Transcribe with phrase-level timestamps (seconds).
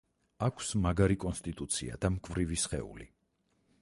[0.45, 3.09] აქვს მაგარი კონსტიტუცია და მკვრივი სხეული.